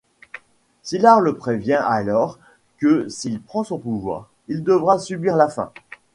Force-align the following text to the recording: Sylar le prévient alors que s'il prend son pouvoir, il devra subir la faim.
Sylar 0.81 1.19
le 1.21 1.35
prévient 1.37 1.73
alors 1.75 2.39
que 2.79 3.07
s'il 3.07 3.39
prend 3.39 3.63
son 3.63 3.77
pouvoir, 3.77 4.31
il 4.47 4.63
devra 4.63 4.97
subir 4.97 5.35
la 5.35 5.47
faim. 5.47 5.71